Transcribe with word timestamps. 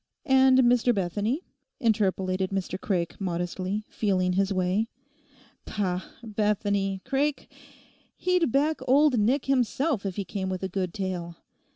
'And 0.25 0.57
Mr 0.61 0.95
Bethany?' 0.95 1.43
interpolated 1.79 2.49
Mr 2.49 2.81
Craik 2.81 3.21
modestly, 3.21 3.85
feeling 3.87 4.33
his 4.33 4.51
way. 4.51 4.87
'Pah, 5.67 6.03
Bethany, 6.23 7.01
Craik! 7.05 7.47
He'd 8.17 8.51
back 8.51 8.79
Old 8.87 9.19
Nick 9.19 9.45
himself 9.45 10.03
if 10.03 10.15
he 10.15 10.25
came 10.25 10.49
with 10.49 10.63
a 10.63 10.67
good 10.69 10.91
tale. 10.95 11.35